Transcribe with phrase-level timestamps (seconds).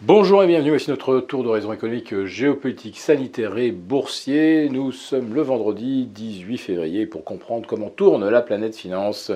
[0.00, 4.68] Bonjour et bienvenue, voici notre tour d'horizon économique, géopolitique, sanitaire et boursier.
[4.68, 9.32] Nous sommes le vendredi 18 février pour comprendre comment tourne la planète finance.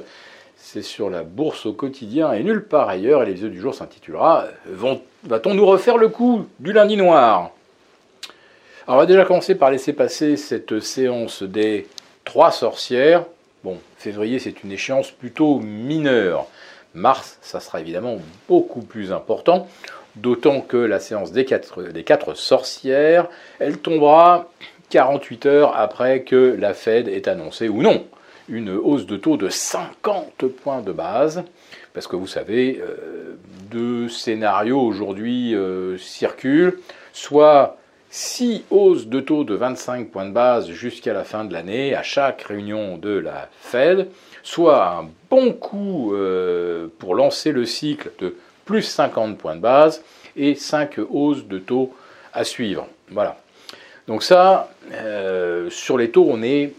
[0.54, 3.24] C'est sur la bourse au quotidien et nulle part ailleurs.
[3.24, 4.46] Et l'épisode du jour s'intitulera
[5.24, 7.50] Va-t-on nous refaire le coup du lundi noir?
[8.86, 11.88] Alors on va déjà commencer par laisser passer cette séance des
[12.24, 13.24] trois sorcières.
[13.64, 16.46] Bon, février c'est une échéance plutôt mineure.
[16.94, 18.18] Mars, ça sera évidemment
[18.48, 19.68] beaucoup plus important.
[20.16, 23.28] D'autant que la séance des quatre, sorcières,
[23.58, 24.50] elle tombera
[24.90, 28.06] 48 heures après que la Fed ait annoncé ou non
[28.48, 31.44] une hausse de taux de 50 points de base.
[31.94, 33.36] Parce que vous savez, euh,
[33.70, 36.78] deux scénarios aujourd'hui euh, circulent.
[37.12, 37.78] Soit
[38.14, 42.02] 6 hausses de taux de 25 points de base jusqu'à la fin de l'année à
[42.02, 44.08] chaque réunion de la Fed,
[44.42, 50.04] soit un bon coup euh, pour lancer le cycle de plus 50 points de base
[50.36, 51.94] et 5 hausses de taux
[52.34, 52.86] à suivre.
[53.10, 53.38] Voilà.
[54.06, 56.74] Donc ça, euh, sur les taux, on n'est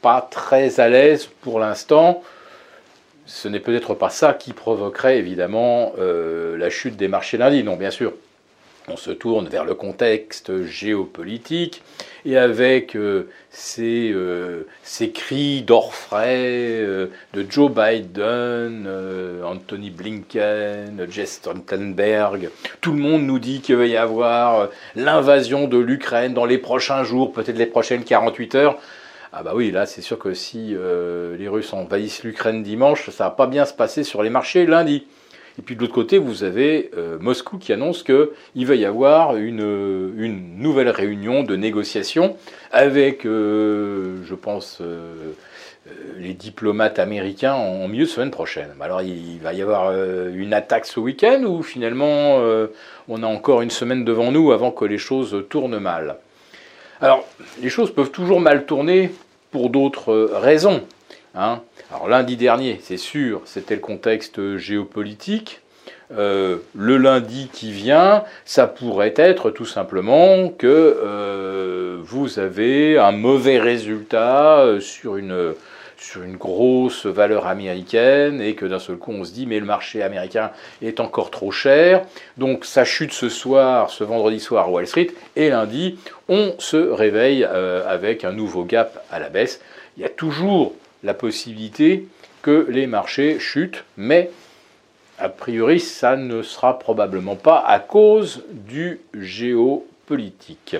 [0.00, 2.22] pas très à l'aise pour l'instant.
[3.26, 7.62] Ce n'est peut-être pas ça qui provoquerait évidemment euh, la chute des marchés lundi.
[7.62, 8.14] Non, bien sûr,
[8.88, 11.82] on se tourne vers le contexte géopolitique
[12.24, 13.28] et avec euh,
[13.78, 18.88] euh, ces, cris d'orfraie euh, de Joe Biden,
[19.44, 25.78] Anthony Blinken, Jess Stoltenberg, tout le monde nous dit qu'il va y avoir l'invasion de
[25.78, 28.78] l'Ukraine dans les prochains jours, peut-être les prochaines 48 heures.
[29.32, 30.76] Ah bah oui, là c'est sûr que si
[31.38, 35.06] les Russes envahissent l'Ukraine dimanche, ça va pas bien se passer sur les marchés lundi.
[35.58, 39.36] Et puis de l'autre côté, vous avez euh, Moscou qui annonce qu'il va y avoir
[39.36, 42.36] une, une, nouvelle réunion de négociation
[42.70, 45.32] avec, euh, je pense, euh,
[46.16, 48.70] les diplomates américains en milieu de semaine prochaine.
[48.80, 52.38] Alors il va y avoir une attaque ce week-end ou finalement
[53.08, 56.18] on a encore une semaine devant nous avant que les choses tournent mal?
[57.00, 57.26] Alors
[57.60, 59.10] les choses peuvent toujours mal tourner
[59.50, 60.82] pour d'autres raisons.
[61.34, 61.60] Hein.
[61.90, 65.62] Alors lundi dernier, c'est sûr, c'était le contexte géopolitique.
[66.18, 73.12] Euh, le lundi qui vient, ça pourrait être tout simplement que euh, vous avez un
[73.12, 75.54] mauvais résultat euh, sur une,
[75.96, 79.64] sur une grosse valeur américaine et que d'un seul coup on se dit mais le
[79.64, 80.50] marché américain
[80.82, 82.02] est encore trop cher.
[82.36, 86.76] Donc ça chute ce soir, ce vendredi soir à Wall Street et lundi on se
[86.76, 89.62] réveille avec un nouveau gap à la baisse.
[89.96, 92.06] Il y a toujours la possibilité
[92.42, 94.30] que les marchés chutent, mais
[95.18, 100.76] a priori, ça ne sera probablement pas à cause du géopolitique.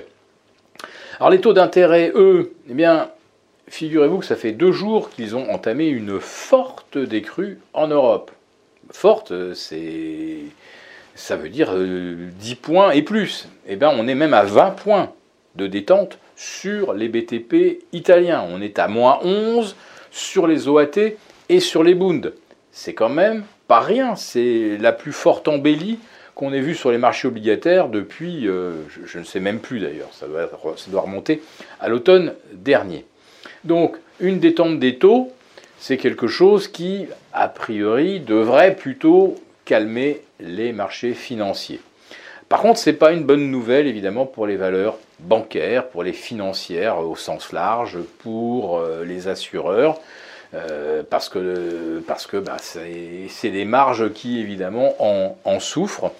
[1.18, 3.10] Alors les taux d'intérêt, eux, eh bien,
[3.68, 8.32] figurez-vous que ça fait deux jours qu'ils ont entamé une forte décrue en Europe.
[8.90, 10.38] Forte, c'est
[11.14, 13.48] ça veut dire 10 euh, points et plus.
[13.68, 15.12] Eh bien, on est même à 20 points
[15.56, 18.44] de détente sur les BTP italiens.
[18.48, 19.76] On est à moins 11
[20.12, 21.16] sur les OAT
[21.48, 22.32] et sur les Bund.
[22.70, 25.98] C'est quand même pas rien, c'est la plus forte embellie
[26.34, 28.74] qu'on ait vue sur les marchés obligataires depuis, euh,
[29.04, 31.42] je, ne sais même plus d'ailleurs, ça doit, ça doit remonter
[31.80, 33.04] à l'automne dernier.
[33.64, 35.32] Donc une détente des taux,
[35.78, 39.34] c'est quelque chose qui, a priori, devrait plutôt
[39.64, 41.80] calmer les marchés financiers.
[42.48, 46.12] Par contre, ce n'est pas une bonne nouvelle, évidemment, pour les valeurs bancaires, pour les
[46.12, 50.00] financières au sens large, pour euh, les assureurs,
[50.54, 56.12] euh, parce que, parce que bah, c'est des marges qui, évidemment, en, souffrent.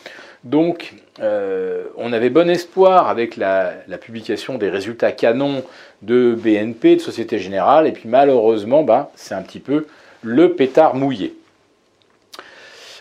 [0.45, 5.63] Donc, euh, on avait bon espoir avec la, publication des résultats canons
[6.03, 9.87] de BNP, de Société Générale, et puis malheureusement, bah, c'est un petit peu
[10.23, 11.35] le pétard mouillé.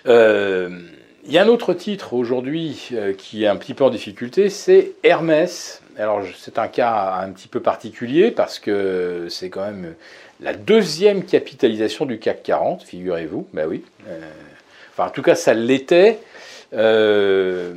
[0.06, 2.90] Il y a un autre titre aujourd'hui
[3.20, 5.81] qui est un petit peu en difficulté, c'est Hermès.
[5.98, 9.94] Alors c'est un cas un petit peu particulier parce que c'est quand même
[10.40, 13.48] la deuxième capitalisation du CAC 40, figurez-vous.
[13.54, 13.84] Ben oui.
[14.08, 14.20] Euh,
[14.92, 16.20] enfin en tout cas ça l'était.
[16.74, 17.74] Euh,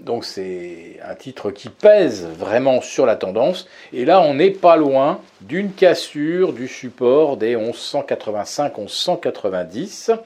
[0.00, 3.66] donc c'est un titre qui pèse vraiment sur la tendance.
[3.92, 10.16] Et là on n'est pas loin d'une cassure du support des 1185-1190.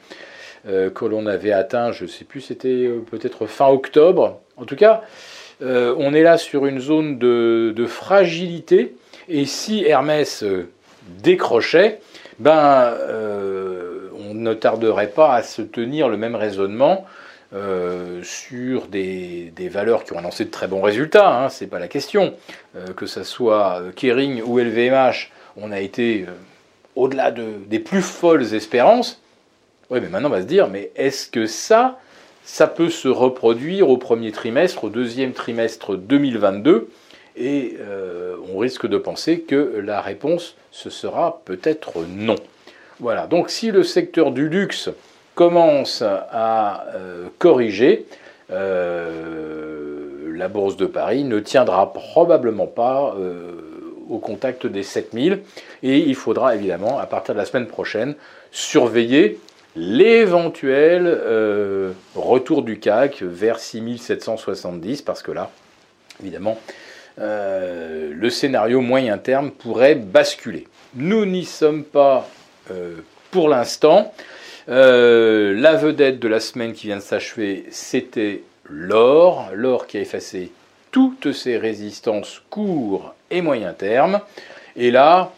[0.69, 4.41] Euh, que l'on avait atteint, je ne sais plus, c'était peut-être fin octobre.
[4.59, 5.03] En tout cas,
[5.63, 8.95] euh, on est là sur une zone de, fragilité.
[9.29, 10.45] Et si Hermès
[11.23, 12.01] décrochait,
[12.39, 12.95] ben,
[14.19, 17.07] on ne tarderait pas à se tenir le même raisonnement
[18.23, 22.35] sur des, valeurs qui ont annoncé de très bons résultats, hein, c'est pas la question.
[22.97, 26.27] que ce soit Kering ou LVMH, on a été
[26.97, 29.21] au-delà de, des plus folles espérances.
[29.91, 31.99] Oui, mais maintenant on va se dire, mais est-ce que ça,
[32.51, 36.89] ça peut se reproduire au premier trimestre, au deuxième trimestre 2022,
[37.37, 42.35] et euh, on risque de penser que la réponse, ce sera peut-être non.
[42.99, 44.91] Voilà, donc si le secteur du luxe
[45.37, 48.07] commence à euh, corriger,
[48.49, 48.59] la
[50.49, 53.15] bourse de Paris ne tiendra probablement pas
[54.11, 55.39] au contact des 7000.
[55.85, 58.17] Et il faudra évidemment, à partir de la semaine prochaine,
[58.51, 59.39] surveiller
[59.77, 65.51] l'éventuel euh, retour du CAC vers 6770, parce que là,
[66.21, 66.59] évidemment,
[67.21, 70.67] euh, le scénario moyen terme pourrait basculer.
[70.95, 72.29] Nous n'y sommes pas
[72.71, 72.97] euh,
[73.31, 74.13] pour l'instant.
[74.67, 80.53] la vedette de la semaine qui vient de s'achever, c'était l'or, l'or qui a effacé
[80.91, 84.21] toutes ses résistances court et moyen terme.
[84.77, 85.33] Et là,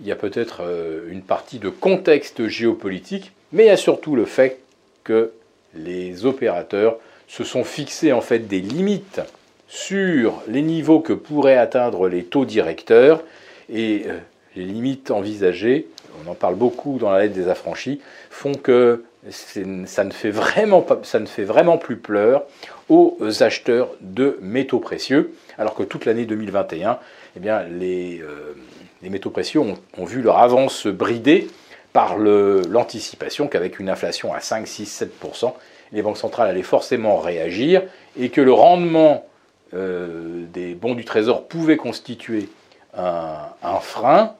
[0.00, 4.16] il y a peut-être euh, une partie de contexte géopolitique, mais il y a surtout
[4.16, 4.60] le fait
[5.04, 5.32] que
[5.74, 9.20] les opérateurs se sont fixés en fait des limites
[9.68, 13.22] sur les niveaux que pourraient atteindre les taux directeurs
[13.68, 14.18] et euh,
[14.56, 15.88] les limites envisagées,
[16.24, 18.00] on en parle beaucoup dans la lettre des affranchis,
[18.30, 22.44] font que ça ne, fait vraiment plus pleur
[22.88, 26.98] aux acheteurs de métaux précieux, alors que toute l'année 2021,
[27.36, 28.54] eh bien, les, euh,
[29.02, 31.48] les métaux précieux ont, vu leur avance bridée
[31.92, 35.52] par l'anticipation qu'avec une inflation à 5, 6, 7%,
[35.92, 37.82] les banques centrales allaient forcément réagir
[38.18, 39.26] et que le rendement
[39.74, 42.48] euh, des bons du Trésor pouvait constituer
[42.94, 44.34] un, frein,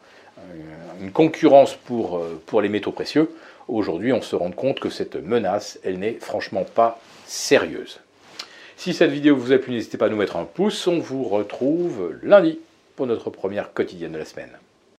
[1.01, 3.31] une concurrence pour, euh, pour les métaux précieux.
[3.69, 8.01] Aujourd'hui, on se rend compte que cette menace, elle n'est franchement pas sérieuse.
[8.77, 10.87] Si cette vidéo vous a plu, n'hésitez pas à nous mettre un pouce.
[10.87, 12.59] On vous retrouve lundi
[12.99, 14.59] pour notre première quotidienne de la semaine.